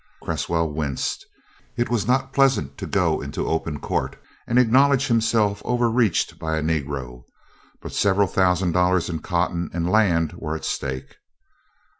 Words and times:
Cresswell 0.23 0.73
winced. 0.73 1.27
It 1.77 1.91
was 1.91 2.07
not 2.07 2.33
pleasant 2.33 2.75
to 2.79 2.87
go 2.87 3.21
into 3.21 3.45
open 3.47 3.77
court 3.79 4.17
and 4.47 4.57
acknowledge 4.57 5.05
himself 5.05 5.61
over 5.63 5.91
reached 5.91 6.39
by 6.39 6.57
a 6.57 6.63
Negro; 6.63 7.25
but 7.83 7.93
several 7.93 8.25
thousand 8.27 8.71
dollars 8.71 9.09
in 9.09 9.19
cotton 9.19 9.69
and 9.75 9.87
land 9.87 10.33
were 10.33 10.55
at 10.55 10.65
stake. 10.65 11.17